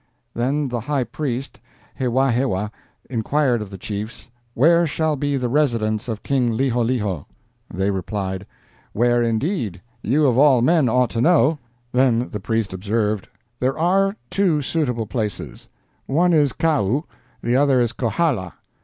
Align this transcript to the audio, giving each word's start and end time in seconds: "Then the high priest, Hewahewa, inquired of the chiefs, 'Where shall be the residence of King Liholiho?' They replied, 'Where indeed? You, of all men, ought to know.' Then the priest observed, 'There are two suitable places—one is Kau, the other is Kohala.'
"Then 0.33 0.67
the 0.69 0.79
high 0.79 1.03
priest, 1.03 1.59
Hewahewa, 1.99 2.71
inquired 3.07 3.61
of 3.61 3.69
the 3.69 3.77
chiefs, 3.77 4.29
'Where 4.55 4.87
shall 4.87 5.15
be 5.15 5.37
the 5.37 5.47
residence 5.47 6.07
of 6.07 6.23
King 6.23 6.57
Liholiho?' 6.57 7.27
They 7.71 7.91
replied, 7.91 8.47
'Where 8.93 9.21
indeed? 9.21 9.79
You, 10.01 10.25
of 10.25 10.39
all 10.39 10.63
men, 10.63 10.89
ought 10.89 11.11
to 11.11 11.21
know.' 11.21 11.59
Then 11.91 12.29
the 12.29 12.39
priest 12.39 12.73
observed, 12.73 13.27
'There 13.59 13.77
are 13.77 14.15
two 14.31 14.63
suitable 14.63 15.05
places—one 15.05 16.33
is 16.33 16.51
Kau, 16.51 17.03
the 17.43 17.55
other 17.55 17.79
is 17.79 17.93
Kohala.' 17.93 18.55